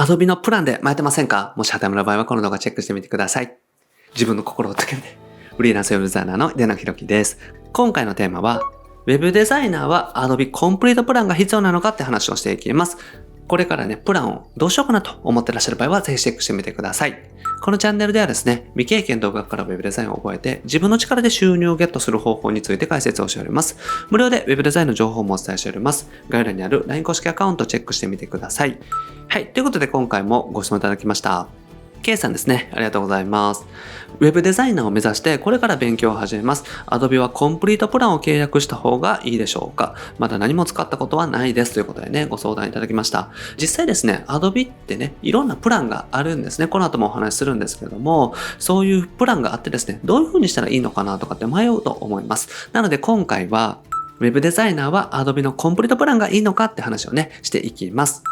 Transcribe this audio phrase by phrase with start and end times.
[0.00, 1.52] Adobe のプランで巻いてませんか？
[1.58, 3.58] もし旗の場合はこの動画チェックしてみてください。
[4.14, 5.18] 自分の心をつけて、
[5.58, 7.38] フリーランスウェブデザイナーの出野弘樹です。
[7.74, 8.62] 今回のテーマは、
[9.04, 12.96] ウェブデザイナーは Adobe コンプリートプランが必要なのかって話をしていきます。
[13.46, 17.29] これからね、プランをどうしようかなと思ってらっしゃる場合は、ぜひチェックしてみてください。
[17.60, 23.76] このチャンネルではですね、未経験動画から Web デザインを覚えて、自分の力で収入をゲットする方法について解説をしております。
[24.08, 26.08] 無料で Web デザインの情報もお伝えしております。
[26.30, 28.78] 概要欄にある LINE 公式アカウントチェックしてみてください。
[29.28, 29.46] はい。
[29.52, 31.48] ということで今回もご質問いただきました。
[32.02, 32.70] K さんですね。
[32.72, 33.66] ありがとうございます。
[34.18, 36.64] ウェブデザイナーを目指してこれから勉強を始めます。
[36.86, 43.30] Adobe はコンプリートプランを契約した方がいいでしょうかまだ何も使ったことはないですということでね、ご相談いただきました。
[43.56, 46.68] 実際ですね、Adobe ってね、いろんなプランがあるんですね。
[46.68, 52.70] この後もお話しするんですけれども、そういうプランがあってですね、どういう風にしたらいいのかなとかって迷うと思います。
[52.72, 53.78] なので今回は、
[54.18, 58.22] ウェブデザイナーは Adobe のコンプリートプランがいいのかって話をね、していきます。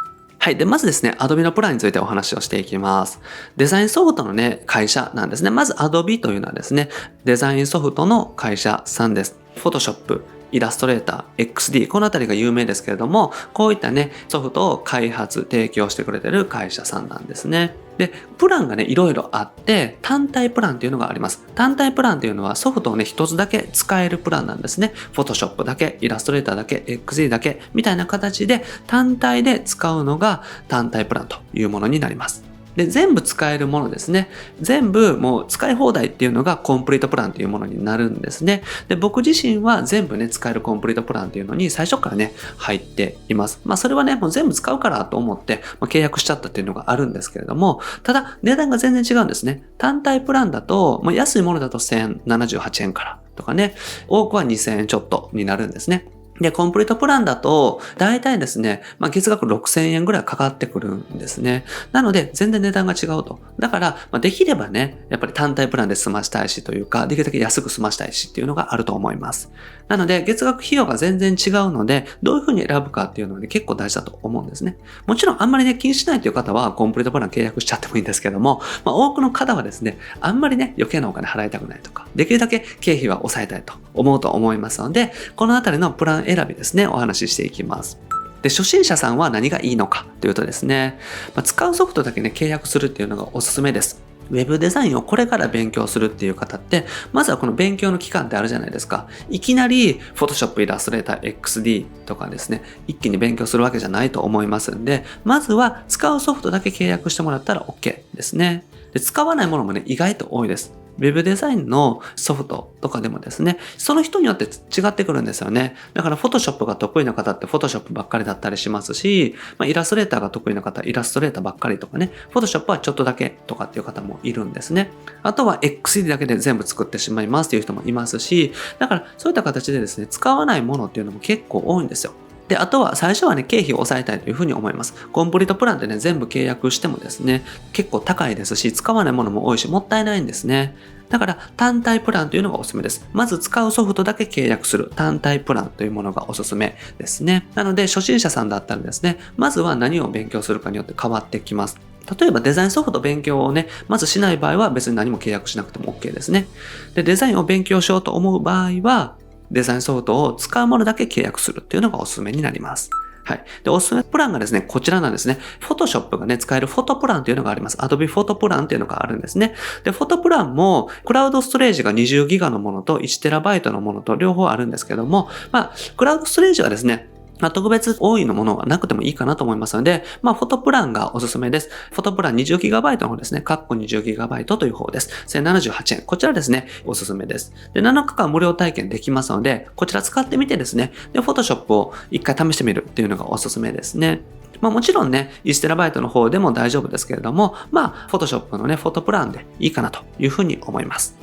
[0.41, 0.56] はい。
[0.56, 3.20] で、まずですね、Adobe のプランについてお話をしていきます。
[3.56, 5.51] デザインソフトのね、会社なんですね。
[5.51, 6.90] まず Adobe というのはですね、
[7.24, 9.37] デザインソフトの会社さんです。
[9.57, 17.74] Photoshop、イラストレーター、XD、このあたりが有名ですけれども、こういったね、ソフトを開発、提供してくれてる会社さんなんですね。
[17.99, 21.45] で、プランがね、いろいろあって、単体プランっていうのがあります。
[21.55, 24.93] 単体プランっていうのはソフトをね、一つだけ使えるプランなんですね。
[25.13, 32.48] Photoshop だけ、イラストレーターだけ、XD だけ、みたいな形で単体で使うのが単体プランというものになります。
[32.79, 34.30] で、全部使えるものですね。
[34.60, 38.62] 全部もう使い放題っていうのがコンプリートプランというものになるんですね。
[38.87, 43.60] で、僕自身は全部ね、使えるコンプリートプランっていうのに最初からね、入っています。
[43.65, 49.65] まあ、それはね、もう全部使うからと思って、まあ、契約しちゃったっていうのがあるんですけれども、ただ、値段が全然違うんですね。
[49.76, 53.74] 単体プランだと、まあ、安いものだと1078円からとかね、
[54.06, 56.06] 多くは2000円ちょっとになるんですね。
[56.40, 61.64] で、コンプリートプランだと、大体ですね、まあ、月額6000円ぐらいかかってくるんですね。
[61.92, 63.40] なので、全然値段が違うと。
[63.58, 69.50] だから、まあ、できればね、やっぱり単体プランで済ましたいしというか、できるだけ安く済ましたいしっていうのがあると思います。
[69.88, 74.77] なので、月額費用が全然違うので、どういうふうに選ぶかっていうのは、ね、結構大事だと思うんですね。
[75.06, 87.99] もちろん、あんまりね、気にしないという方は、コンプリートプラン契約しちゃってもいいんですけども、まあ、多くの方はですね、あんまりね、余計なお金払いたくないとか、できるだけ経費は抑えたいと思うと思いますので、このあたりのプラン選びですね、お話ししていきます。
[88.43, 90.99] で、初心者さんは何がいいのかというとですね、
[91.34, 94.09] まあ、使うソフトだけね、契約するっていうのがおすすめです。
[94.31, 99.09] ウェブデザインをこれから勉強するっていう方って、まずはこの勉強の期間ってあるじゃないですか。
[99.31, 108.65] いきなり Photoshop、Illustrator、XD とかですね、一気に勉強するわけじゃないと思いますんで、まずは使うソフトだけ契約してもらったら OK ですね。
[108.93, 110.72] で使わないものもね、意外と多いです。
[110.98, 115.76] ウェブデザインのソフトとかでもですね、その人によって違ってくるんですよね。
[115.94, 124.91] だから、フォトショップが得意な方ってフォトショップばっかりだったりしますし、まあ、イラストレーターが得意な方、イラストレーターばっかりとかね、フォトショップはちょっとだけとかっていう方もいるんですね。
[125.22, 132.12] あとは XD だけで全部作ってしまいますっていう人もいますし、だからそういった形でですね、使わないものっていうのも結構多いんですよ。
[132.48, 134.94] で、あとは最初はね、経費を抑えたいというふうに思います。
[135.12, 140.75] コンプリートプランでね、全部契約してもですね、結構高いですし、使わないものも多いし、もったいないんですね。
[141.09, 143.06] だから単体プランというのがおすすめです。
[143.12, 147.48] まず使うソフトだけ契約する単体プランというものがおすすめですね。
[147.54, 151.78] なので初心者さんだったらですね、まずは何を勉強するかによって変わってきます。
[152.19, 156.47] 例えばデザインソフト勉強をね、まずしない場合は別に何も契約しなくても OK ですね。
[156.94, 159.16] で、デザインを勉強しようと思う場合は、
[159.50, 162.91] デザインソフトを使うものだけ契約するっていうのがおすすめになります。
[163.28, 163.44] はい。
[163.62, 165.38] で、おすすめプランがですね、こちらなんですね。
[165.60, 167.76] Photoshop がね、使えるフォトプランというのがあります。
[167.76, 169.54] Adobe フォトプランっていうのがあるんですね。
[169.84, 177.10] で、フォトプランも、クラウドストレージが 20GB のものと 1TB のものと両方あるんですけども、まあ、クラウドストレージはですね、
[177.41, 181.71] まあ、特別多いのものはなくてもいいかなと思いますので、まあ、フォトプランがおすすめです。
[181.93, 183.41] フォトプラン 20GB の方ですね。
[183.41, 185.10] カッコ 20GB という方です。
[185.26, 186.03] 1078円。
[186.03, 187.53] こちらですね、おすすめです。
[187.75, 194.21] で、7日間無料体験できますので、こちら使ってみてですね、で、フォトショップを一回試してみるっていうのがおすすめですね。
[194.60, 201.16] まあもちろんね、1TB の方でも大丈夫ですけれども、まあ、フォトショップのね、フォトプランでいいかなというふうに思います。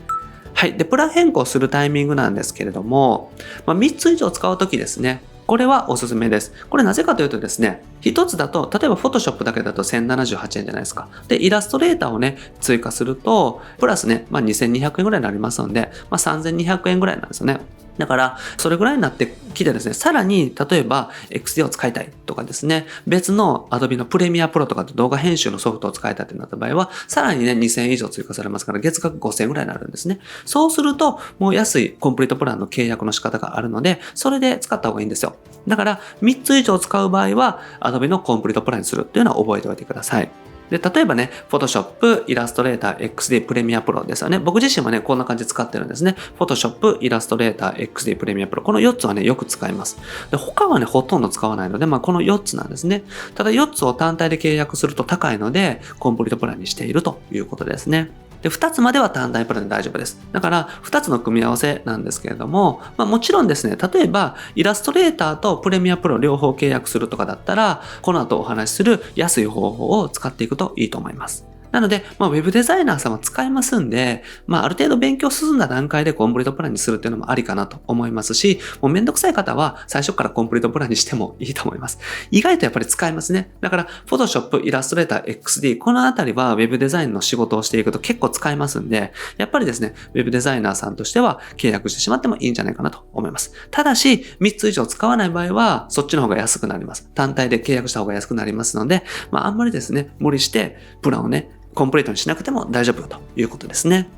[0.53, 0.77] はい。
[0.77, 3.31] で、プラン変更するタイミングなんですけれども、
[3.65, 6.53] まあ、3つ以上使うときですね、これはおすすめです。
[6.69, 11.07] これなぜかというとですね、一つだと、例えばフォトショップだけだと1078円じゃないですか。
[11.27, 17.59] で、イラストレーターをね、追加すると、プラスね、まあ、2200円ぐらいになりますので、まあ、3200円ぐらいなんですよね。
[17.97, 30.19] だから、それぐらいになってきてですね、さらに、例えば XD を使いたいとかですね、別の Adobe のプレミアプロとかって動画編集のソフトを使いたいってなった場合は、さらにね、2000円以上追加されますから、月額5000円ぐらいになるんですね。
[30.45, 35.35] そうすると、もう安いコンプリートプランの契約の仕方があるので、それで使った方がいいんですよ。
[35.67, 40.29] だから、3つ以上使う場合は、Adobe のコンプリートプランにするっていうのは覚えておいてください。
[40.69, 44.39] で、例えばね、Photoshop、Illustrator、XD、Premiere Pro ですよね。
[44.39, 46.15] 僕自身はね、こんな感じで使ってるんですね。
[46.39, 48.61] Photoshop、Illustrator、XD、Premiere Pro。
[48.61, 49.97] この4つはね、よく使います。
[50.31, 53.03] で、他はね、ほとんど使わないので、まあ、この4つなんですね。
[53.35, 58.11] ただ4つを単体で契約すると高いので、コンプリートプランにしているということですね。
[58.45, 60.19] で、2つまでは単体プランで大丈夫です。
[60.31, 71.54] だから、2つの組み合わせなんですけれども、まあもちろんですね、例えば、イラストレーターとプレミアプロ両方契約するとかだったら、この後お話しする安い方法を使っていくといいと思います。
[71.71, 81.99] なので、まあ、ウェブデザイナーさんは使えますんで、まあ、ある程度勉強進んだ段階でコンプリートプランにするっていうのもありかなと思いますし、もうめんどくさい方は最初からコンプリートプランにしてもいいと思います。
[82.31, 83.51] 意外とやっぱり使えますね。
[83.61, 93.53] だから、Photoshop、Illustrator、XD、このあたりは Web デザインの仕事をしていくと結構使えますんで、やっぱりですね、Web デザイナーさんとしては契約してしまってもいいんじゃないかなと思います。
[93.71, 97.09] ただし、3つ以上使わない場合は、そっちの方が安くなります。
[97.13, 104.09] 単体で契約した方が安くなりますので、まあ、あんまりですね、無理してプランをね、コンプリートにしなくても大丈夫ということですね。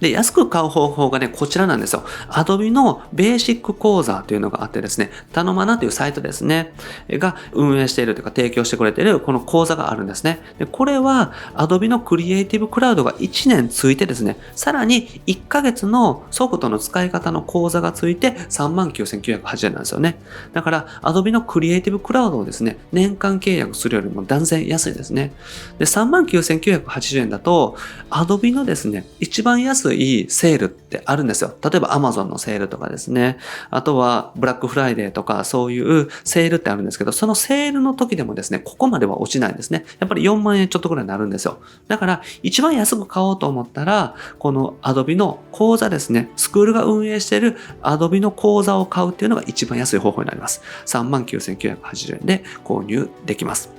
[0.00, 2.04] で、安く買う方法がね、こちらなんですよ。
[2.30, 6.72] Adobe のベーシック講座というのがあってですね、頼まなというサイトですね、
[7.10, 10.40] が運営しているというか提供してくれているこの講座があるんですね。
[10.58, 20.20] でこれは Adobe のクリエイティブクラウドが1年ついてですね、さらに1ヶ月のソフトの使い方の講座がついて39,980円なんですよね。
[20.52, 25.32] だから Adobe のクリエイティブクラウドをですね、年間契約するよりも断然安いですね。
[25.78, 27.76] で、39,980円だと
[28.10, 31.54] Adobe のですね、一番安いいセールってあるんですよ。
[31.62, 33.38] 例えば Amazon のセールとかですね。
[33.70, 39.84] あとはブラックフライデーとかそういうセールってあるんですけど、そのセールの時でもですね、ここまでは落ちないんですね。
[39.98, 41.58] やっぱり4万円ちょっとぐらいになるんですよ。
[41.88, 46.30] だから一番安く買おうと思ったら、この Adobe の講座ですね。
[46.36, 50.62] スクールが運営している Adobe の講座を買うっていうのが一番安い方法になります。
[50.86, 53.77] 39,980円で購入できます。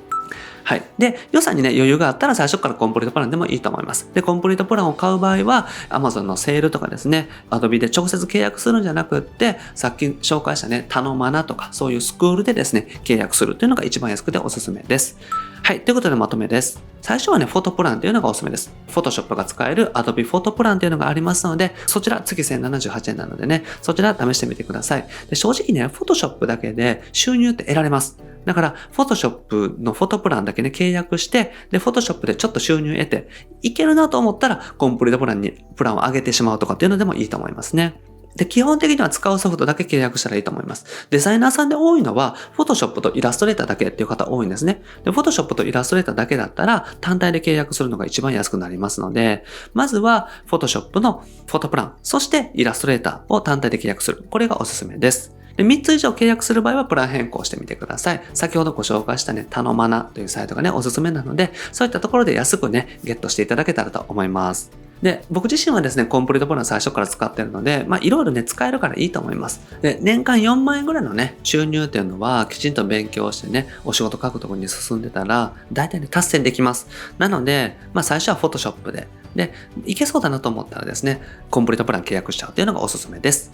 [0.63, 0.83] はい。
[0.99, 4.09] で、予算にね、余裕があったら最初からコンプリートプランでもいいと思います。
[4.13, 15.17] で、コンプリートプランを買う場合は、Amazon のセールとかですね、Adobe で直接契約するんじゃなくって、さっき紹介したね、頼まなとか、そういうスクールでですね、契約するっていうのが一番安くておすすめです。
[15.63, 15.81] はい。
[15.81, 16.81] ということでまとめです。
[17.01, 18.71] 最初はね、フォトプランというのがおすすめです。
[18.89, 25.07] Photoshop が使える Adobe フォトプランというのがありますので、そちら月1078円なのでね、そちら試してみてください。
[25.29, 28.28] で正直ね、Photoshop だけで収入って得られます。
[28.45, 33.29] だから、Photoshop のフォトプランだけね、契約して、で、Photoshop でちょっと収入得て、
[33.61, 38.01] いけるなと思ったら、コンプリートプランに、プランを上げてしまうとかっていうのでもいいと思いますね。
[38.35, 40.85] で、基本的には使うソフトだけ契約したらいいと思います。
[41.09, 44.81] デザイナーさんで多いのは、Photoshop とイラストレーターだけっていう方多いんですね。
[45.03, 49.43] で、Photoshop とイラストレーターだけだったら、単体で契約するのが一番安くなりますので、
[49.73, 54.23] まずは Photoshop のフォトプラン、そしてイラストレーターを単体で契約する。
[54.29, 55.38] これがおすすめです。
[55.59, 58.21] で3つ以上契約する場合はプラン変更してみてください。
[58.33, 64.71] 先ほどご紹介したね、頼まなというサイトがね、おすすめなので、そういったところで安くね、ゲットしていただけたらと思います。
[65.01, 69.59] で、僕自身はですね、コンプリートプラン最初から使ってるので、まあ、いろいろね、使えるからいいと思います。
[69.81, 76.87] で、年間4万円ぐらいのね、収入っていうのは、きちんと勉強してね、お仕事獲得に進んでたら、大体ね、達成できます。
[77.17, 79.53] なので、まあ、最初は Photoshop で、で、
[79.85, 81.21] いけそうだなと思ったらですね、
[81.51, 83.51] コンプリートプラン契約しちゃうっていうのがおすすめです。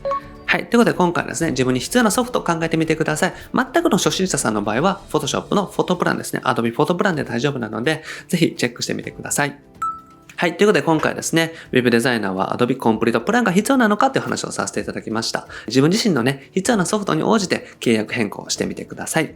[0.55, 0.67] はい。
[0.67, 3.33] ということで今回はですね、自分に必要なソフトを考えてみてください。
[3.53, 6.39] 全くの初心者さんの場合は、Photoshop のフォトプランですね。
[6.45, 9.59] Adobe フォトプランで大丈夫なので、ぜひチェックしてみてください。
[10.37, 10.55] はい。
[10.55, 15.49] ということで今回ですね、Web デザイナーは Adobe コンプリートプランが必要なのかという話をさせていただきました。
[15.67, 19.35] 自分自身のね、必要なソフトに応じて契約変更してみてください。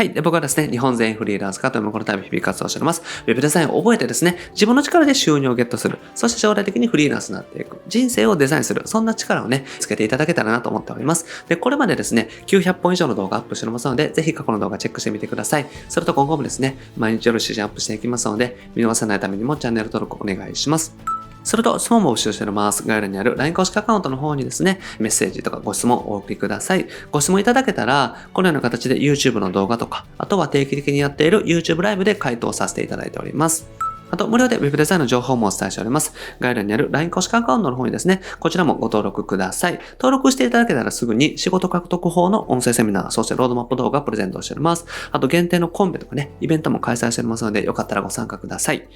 [0.00, 0.14] はい。
[0.14, 3.02] で、僕はですね、日本全員フリーランス化というこのため日々活動しております。
[3.26, 5.98] ウェブデザインを覚えてですね、自分の力で収入をゲットする。
[6.14, 7.82] そして将来的にフリーランスになっていく。
[7.86, 8.80] 人生をデザインする。
[8.86, 11.44] そんな力をね、つけていただけたらなと思っております。
[11.48, 15.66] で、これまでですね、900本以上の動画アップしておりますので、ぜひ過去の動画チェックしてみてください。
[15.90, 21.19] それと今後もですね、毎日夜指示アップしていきますので、見逃さないためにもチャンネル登録お願いします。
[21.42, 22.86] それと質問も募集しております。
[22.86, 26.86] 概要欄にある LINE 公式アカウントの方にですね、メッセージとかご質問をお送りください。
[27.10, 33.68] ご質問いただけたら、このような形で YouTube の動画とか、あとは定期的にやっている YouTube ライブで回答させていただいております。
[34.10, 36.12] あと、無料で Web デザインの情報もお伝えしております。
[36.40, 39.80] 概要欄にある LINE 公式アカウントの方にですね、こちらもご登録ください。
[40.00, 44.84] 登録していただけたらすぐに仕事獲得法の音声セミナー、そしてロードマップ動画プレゼントしております。
[45.12, 48.88] あと、限定のコンペとかね、イベントも開催しておりますので、よかったらご参加ください。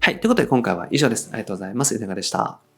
[0.00, 0.20] はい。
[0.20, 1.28] ということで今回は以上です。
[1.32, 1.94] ありがとうございます。
[1.94, 2.69] いかがでした？